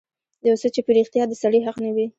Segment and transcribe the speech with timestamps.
[0.47, 2.05] يو څه چې په رښتيا د سړي حق نه وي.